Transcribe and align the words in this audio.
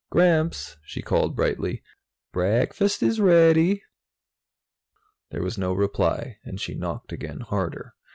"Gramps," 0.09 0.77
she 0.83 1.03
called 1.03 1.35
brightly, 1.35 1.83
"break 2.33 2.73
fast 2.73 3.03
is 3.03 3.19
rea 3.21 3.53
dy." 3.53 3.83
There 5.29 5.43
was 5.43 5.59
no 5.59 5.73
reply 5.73 6.39
and 6.43 6.59
she 6.59 6.73
knocked 6.73 7.11
again, 7.11 7.41
harder. 7.41 7.93